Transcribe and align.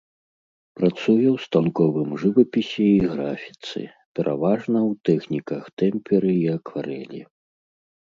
Працуе 0.79 1.27
ў 1.31 1.33
станковым 1.47 2.09
жывапісе 2.23 2.87
і 2.97 3.13
графіцы, 3.13 3.79
пераважна 4.19 4.77
ў 4.89 4.99
тэхніках 5.13 5.63
тэмперы 5.83 6.31
і 6.37 6.45
акварэлі. 6.59 7.21